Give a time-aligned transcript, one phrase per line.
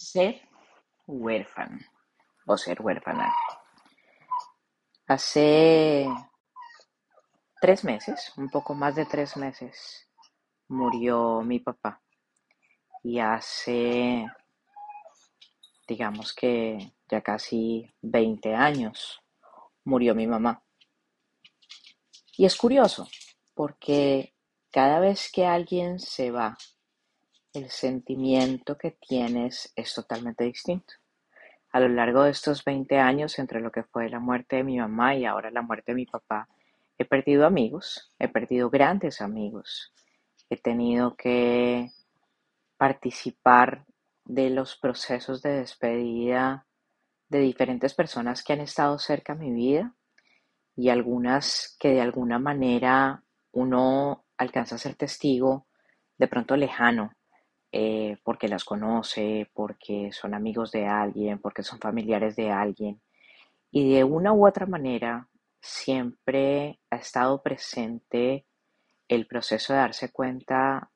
[0.00, 0.40] ser
[1.06, 1.78] huérfano
[2.46, 3.30] o ser huérfana.
[5.06, 6.08] Hace
[7.60, 10.08] tres meses, un poco más de tres meses,
[10.68, 12.00] murió mi papá.
[13.02, 14.26] Y hace,
[15.86, 19.20] digamos que ya casi 20 años,
[19.84, 20.62] murió mi mamá.
[22.38, 23.06] Y es curioso,
[23.52, 24.34] porque
[24.70, 26.56] cada vez que alguien se va,
[27.52, 30.94] el sentimiento que tienes es totalmente distinto.
[31.72, 34.78] A lo largo de estos 20 años, entre lo que fue la muerte de mi
[34.78, 36.48] mamá y ahora la muerte de mi papá,
[36.98, 39.92] he perdido amigos, he perdido grandes amigos,
[40.48, 41.90] he tenido que
[42.76, 43.84] participar
[44.24, 46.66] de los procesos de despedida
[47.28, 49.94] de diferentes personas que han estado cerca a mi vida
[50.76, 55.66] y algunas que de alguna manera uno alcanza a ser testigo
[56.18, 57.12] de pronto lejano
[57.72, 63.00] eh, porque las conoce, porque son amigos de alguien, porque son familiares de alguien.
[63.70, 65.28] Y de una u otra manera
[65.60, 68.46] siempre ha estado presente
[69.08, 70.90] el proceso de darse cuenta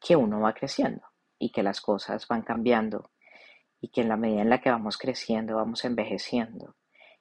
[0.00, 1.02] que uno va creciendo
[1.38, 3.10] y que las cosas van cambiando
[3.80, 6.76] y que en la medida en la que vamos creciendo vamos envejeciendo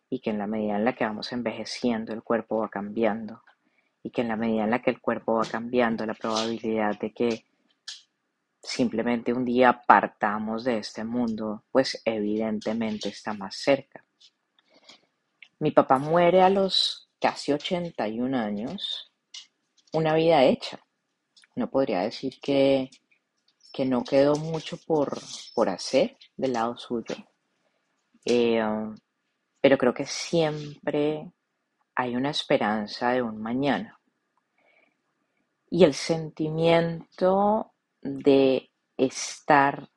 [0.10, 3.44] y que en la medida en la que vamos envejeciendo el cuerpo va cambiando
[4.04, 7.12] y que en la medida en la que el cuerpo va cambiando la probabilidad de
[7.12, 7.46] que
[8.70, 14.06] simplemente un día partamos de este mundo, pues evidentemente está más cerca.
[15.58, 19.12] Mi papá muere a los casi 81 años,
[19.92, 20.80] una vida hecha.
[21.56, 22.92] No podría decir que,
[23.74, 25.18] que no quedó mucho por,
[25.56, 27.16] por hacer del lado suyo,
[28.24, 28.62] eh,
[29.60, 31.32] pero creo que siempre
[31.96, 34.00] hay una esperanza de un mañana.
[35.72, 39.90] Y el sentimiento de estar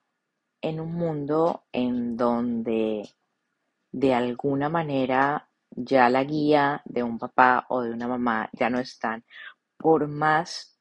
[0.61, 3.09] en un mundo en donde
[3.91, 8.79] de alguna manera ya la guía de un papá o de una mamá ya no
[8.79, 9.25] están,
[9.77, 10.79] por más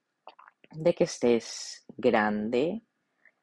[0.72, 2.84] de que estés grande,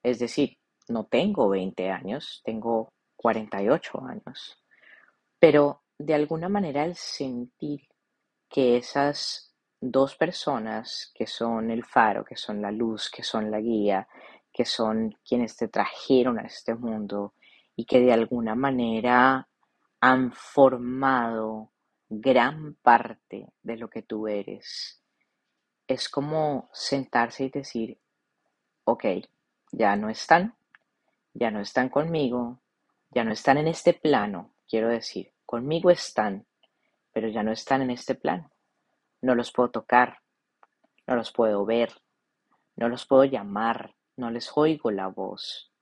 [0.02, 0.58] es decir,
[0.88, 4.62] no tengo 20 años, tengo 48 años,
[5.38, 7.88] pero de alguna manera el sentir
[8.48, 13.60] que esas dos personas que son el faro, que son la luz, que son la
[13.60, 14.08] guía,
[14.52, 17.34] que son quienes te trajeron a este mundo
[17.76, 19.48] y que de alguna manera
[20.00, 21.70] han formado
[22.08, 25.02] gran parte de lo que tú eres.
[25.86, 27.98] Es como sentarse y decir,
[28.84, 29.04] ok,
[29.72, 30.56] ya no están,
[31.34, 32.60] ya no están conmigo,
[33.10, 36.46] ya no están en este plano, quiero decir, conmigo están,
[37.12, 38.50] pero ya no están en este plano.
[39.20, 40.18] No los puedo tocar,
[41.06, 41.92] no los puedo ver,
[42.76, 45.72] no los puedo llamar, no les oigo la voz.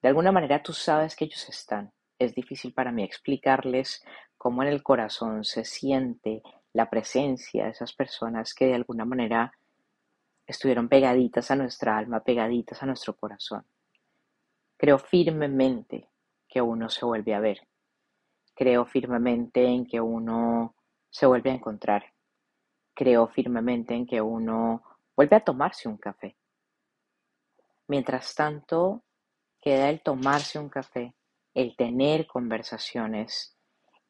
[0.00, 1.92] De alguna manera tú sabes que ellos están.
[2.18, 4.04] Es difícil para mí explicarles
[4.36, 6.42] cómo en el corazón se siente
[6.72, 9.52] la presencia de esas personas que de alguna manera
[10.46, 13.64] estuvieron pegaditas a nuestra alma, pegaditas a nuestro corazón.
[14.76, 16.08] Creo firmemente
[16.48, 17.66] que uno se vuelve a ver.
[18.54, 20.74] Creo firmemente en que uno
[21.10, 22.04] se vuelve a encontrar
[22.94, 24.82] creo firmemente en que uno
[25.16, 26.36] vuelve a tomarse un café.
[27.88, 29.04] Mientras tanto,
[29.60, 31.14] queda el tomarse un café,
[31.54, 33.56] el tener conversaciones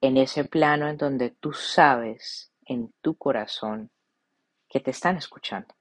[0.01, 3.91] en ese plano en donde tú sabes en tu corazón
[4.69, 5.75] que te están escuchando.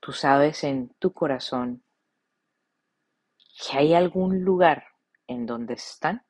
[0.00, 1.82] Tú sabes en tu corazón
[3.60, 4.84] que hay algún lugar
[5.26, 6.24] en donde están,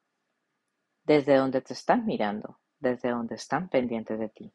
[1.04, 4.53] desde donde te están mirando, desde donde están pendientes de ti.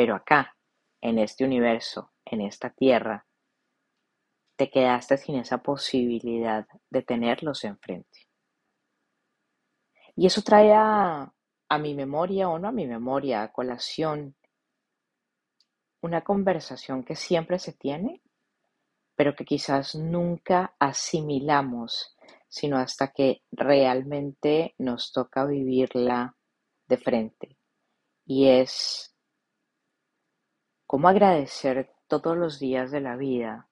[0.00, 0.56] Pero acá,
[1.02, 3.26] en este universo, en esta tierra,
[4.56, 8.26] te quedaste sin esa posibilidad de tenerlos enfrente.
[10.16, 11.30] Y eso trae a,
[11.78, 14.36] mi memoria o no a mi memoria, a colación,
[16.00, 18.22] una conversación que siempre se tiene,
[19.14, 22.16] pero que quizás nunca asimilamos,
[22.48, 26.38] sino hasta que realmente nos toca vivirla
[26.88, 27.58] de frente.
[28.24, 29.09] Y es
[30.90, 33.68] ¿Cómo agradecer todos los días de la vida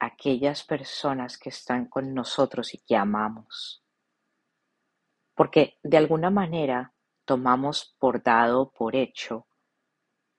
[0.00, 3.84] a aquellas personas que están con nosotros y que amamos?
[5.36, 6.94] Porque de alguna manera
[7.24, 9.46] tomamos por dado, por hecho,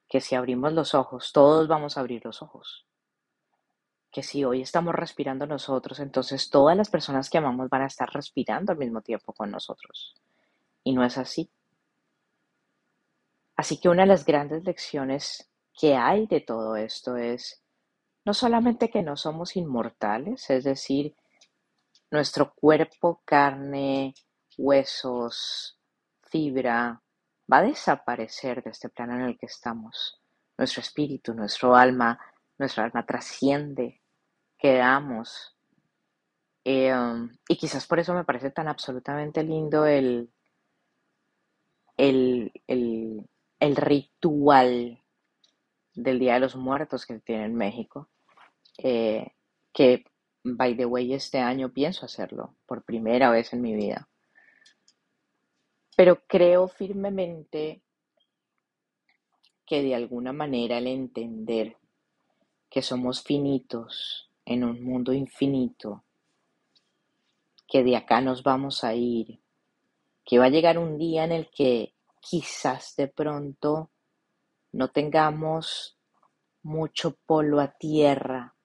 [0.10, 2.86] que si abrimos los ojos, todos vamos a abrir los ojos.
[4.12, 8.12] Que si hoy estamos respirando nosotros, entonces todas las personas que amamos van a estar
[8.12, 10.16] respirando al mismo tiempo con nosotros.
[10.84, 11.50] Y no es así.
[13.56, 15.50] Así que una de las grandes lecciones
[15.80, 17.64] que hay de todo esto es
[18.26, 21.16] no solamente que no somos inmortales, es decir,
[22.10, 24.14] nuestro cuerpo, carne,
[24.58, 25.78] huesos,
[26.22, 27.02] fibra,
[27.52, 30.22] va a desaparecer de este plano en el que estamos.
[30.58, 32.20] Nuestro espíritu, nuestro alma,
[32.58, 34.02] nuestra alma trasciende,
[34.58, 35.58] quedamos.
[36.64, 40.32] Eh, um, y quizás por eso me parece tan absolutamente lindo el,
[41.98, 45.03] el, el, ritual
[45.96, 48.10] del Día de los Muertos que tiene en México,
[48.78, 49.32] eh,
[49.72, 50.06] que,
[50.44, 54.08] by the way, este año pienso hacerlo por primera vez en mi vida.
[55.96, 57.82] Pero creo firmemente
[59.66, 61.78] que de alguna manera el entender
[62.70, 66.04] que somos finitos en un mundo infinito,
[67.68, 69.40] que de acá nos vamos a ir,
[70.26, 73.90] que va a llegar un día en el que quizás de pronto
[74.74, 75.98] no tengamos
[76.64, 78.56] mucho polvo a tierra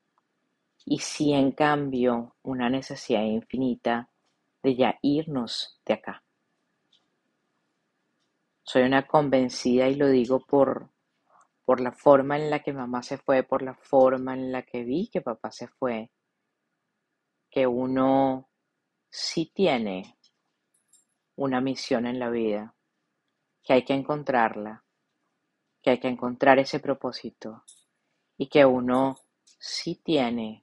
[0.84, 4.08] y si en cambio una necesidad infinita
[4.62, 6.24] de ya irnos de acá.
[8.62, 10.90] Soy una convencida y lo digo por,
[11.64, 14.84] por la forma en la que mamá se fue, por la forma en la que
[14.84, 16.10] vi que papá se fue,
[17.50, 18.48] que uno
[19.10, 20.16] sí tiene
[21.36, 22.74] una misión en la vida,
[23.62, 24.84] que hay que encontrarla,
[25.88, 27.64] que hay que encontrar ese propósito
[28.36, 30.62] y que uno sí tiene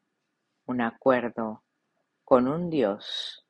[0.67, 1.63] un acuerdo
[2.23, 3.43] con un Dios,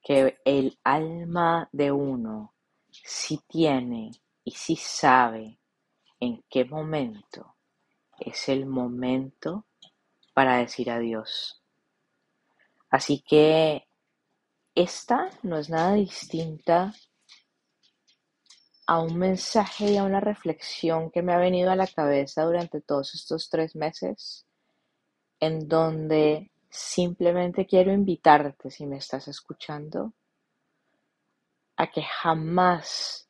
[0.00, 2.54] que el alma de uno
[2.88, 4.12] si tiene
[4.44, 5.58] y si sabe
[6.20, 7.56] en qué momento
[8.20, 9.66] es el momento
[10.34, 11.60] para decir adiós.
[12.90, 13.88] Así que
[14.76, 16.94] esta no es nada distinta
[18.86, 22.80] a un mensaje y a una reflexión que me ha venido a la cabeza durante
[22.80, 24.46] todos estos tres meses,
[25.40, 30.12] en donde simplemente quiero invitarte, si me estás escuchando,
[31.76, 33.28] a que jamás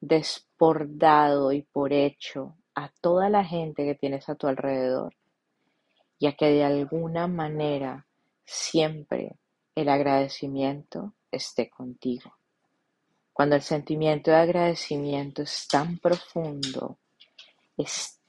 [0.00, 5.14] des por dado y por hecho a toda la gente que tienes a tu alrededor
[6.18, 8.06] y a que de alguna manera
[8.44, 9.36] siempre
[9.74, 12.37] el agradecimiento esté contigo.
[13.38, 16.98] Cuando el sentimiento de agradecimiento es tan profundo,
[17.76, 18.20] es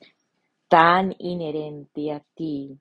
[0.67, 2.79] tan inherente a ti,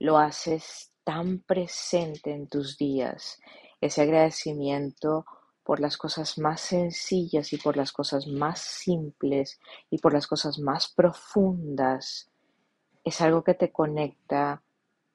[0.00, 3.38] lo haces tan presente en tus días,
[3.80, 5.24] ese agradecimiento
[5.62, 10.58] por las cosas más sencillas y por las cosas más simples y por las cosas
[10.58, 12.32] más profundas,
[13.04, 14.60] es algo que te conecta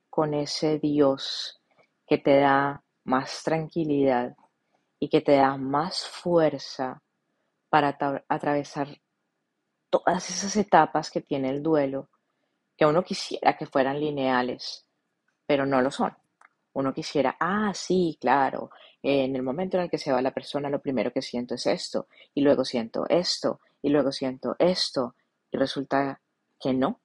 [0.09, 1.59] con ese Dios
[2.07, 4.37] que te da más tranquilidad
[4.99, 7.01] y que te da más fuerza
[7.69, 7.97] para
[8.27, 8.87] atravesar
[9.89, 12.09] todas esas etapas que tiene el duelo,
[12.77, 14.87] que uno quisiera que fueran lineales,
[15.45, 16.15] pero no lo son.
[16.73, 18.69] Uno quisiera, ah, sí, claro,
[19.01, 21.65] en el momento en el que se va la persona, lo primero que siento es
[21.67, 25.15] esto, y luego siento esto, y luego siento esto,
[25.51, 26.21] y resulta
[26.59, 26.99] que no.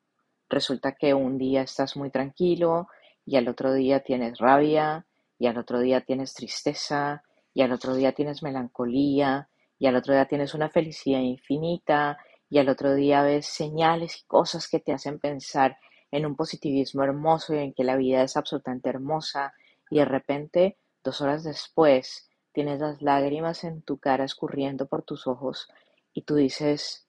[0.49, 2.89] Resulta que un día estás muy tranquilo,
[3.25, 5.07] y al otro día tienes rabia,
[5.39, 7.23] y al otro día tienes tristeza,
[7.55, 9.49] y al otro día tienes melancolía,
[9.79, 12.19] y al otro día tienes una felicidad infinita,
[12.49, 15.79] y al otro día ves señales y cosas que te hacen pensar
[16.11, 19.53] en un positivismo hermoso y en que la vida es absolutamente hermosa,
[19.91, 25.27] y de repente Dos horas después, tienes las lágrimas en tu cara escurriendo por tus
[25.27, 25.69] ojos
[26.13, 27.07] y tú dices,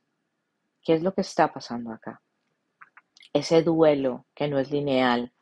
[0.82, 2.22] ¿qué es lo que está pasando acá?
[3.34, 5.34] Ese duelo que no es lineal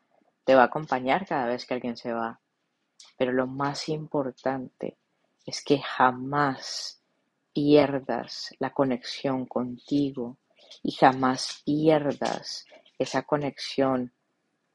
[0.44, 2.40] te va a acompañar cada vez que alguien se va.
[3.16, 4.98] Pero lo más importante
[5.46, 7.02] es que jamás
[7.52, 10.38] pierdas la conexión contigo
[10.82, 12.64] y jamás pierdas
[12.98, 14.12] esa conexión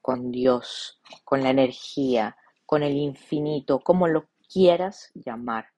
[0.02, 5.70] con Dios, con la energía, con el infinito, como lo quieras llamar,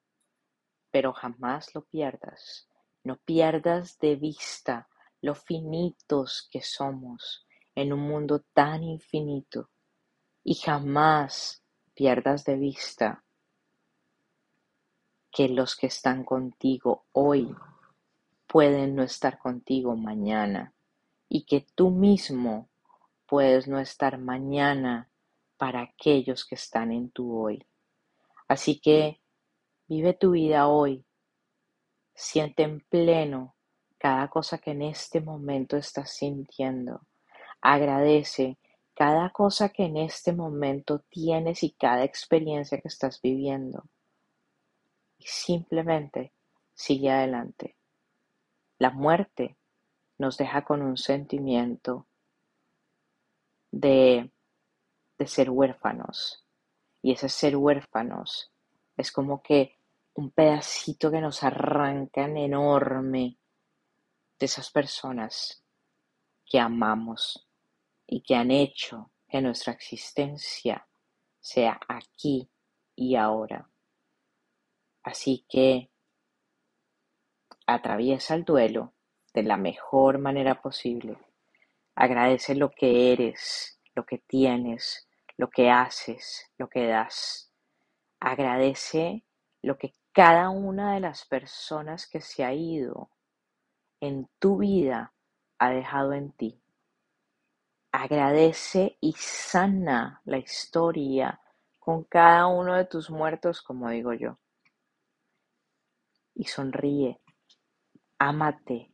[0.92, 2.68] pero jamás lo pierdas.
[3.04, 4.90] No pierdas de vista
[5.22, 9.70] lo finitos que somos en un mundo tan infinito
[10.44, 11.64] y jamás
[11.98, 13.24] pierdas de vista
[15.32, 17.56] que los que están contigo hoy
[18.46, 20.76] pueden no estar contigo mañana
[21.28, 22.70] y que tú mismo
[23.26, 25.10] puedes no estar mañana
[25.58, 27.66] para aquellos que están en tu hoy.
[28.48, 29.20] Así que
[29.88, 31.04] vive tu vida hoy,
[32.14, 33.56] siente en pleno
[33.98, 37.02] cada cosa que en este momento estás sintiendo.
[37.60, 38.60] Agradece
[38.98, 43.86] cada cosa que en este momento tienes y cada experiencia que estás viviendo.
[45.20, 46.34] Y simplemente
[46.74, 47.76] sigue adelante.
[48.80, 49.58] La muerte
[50.18, 52.08] nos deja con un sentimiento
[53.72, 54.32] de
[55.18, 56.44] de ser huérfanos
[57.02, 58.52] y ese ser huérfanos
[58.96, 59.78] es como que
[60.14, 63.38] un pedacito que nos arrancan enorme
[64.40, 65.64] de esas personas
[66.46, 67.48] que amamos
[68.08, 70.88] y que han hecho que nuestra existencia
[71.40, 72.50] sea aquí
[72.96, 73.70] y ahora.
[75.04, 75.92] Así que
[77.66, 78.94] atraviesa el duelo
[79.34, 81.18] de la mejor manera posible.
[81.96, 87.52] Agradece lo que eres, lo que tienes, lo que haces, lo que das.
[88.20, 89.24] Agradece
[89.62, 93.10] lo que cada una de las personas que se ha ido
[94.00, 95.14] en tu vida
[95.60, 96.62] ha dejado en ti.
[98.00, 101.42] Agradece y sana la historia
[101.80, 104.38] con cada uno de tus muertos, como digo yo.
[106.36, 107.20] Y sonríe,
[108.20, 108.94] ámate,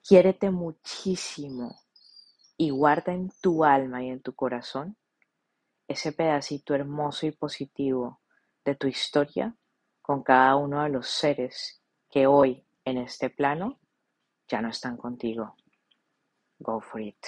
[0.00, 1.76] quiérete muchísimo
[2.56, 4.96] y guarda en tu alma y en tu corazón
[5.88, 8.20] ese pedacito hermoso y positivo
[8.64, 9.56] de tu historia
[10.00, 13.80] con cada uno de los seres que hoy en este plano
[14.46, 15.56] ya no están contigo.
[16.60, 17.26] Go for it.